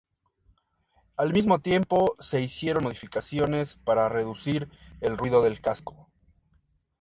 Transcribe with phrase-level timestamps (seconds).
[1.15, 4.67] Al mismo tiempo, se hicieron modificaciones para reducir
[4.99, 6.09] el ruido del casco.